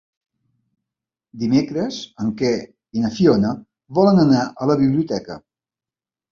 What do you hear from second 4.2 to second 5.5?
anar a la biblioteca.